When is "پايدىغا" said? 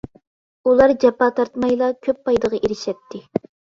2.31-2.61